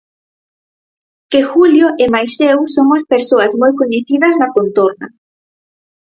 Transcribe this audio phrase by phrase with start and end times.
[1.31, 5.07] Que Júlio e máis eu somos persoas moi coñecidas na contorna.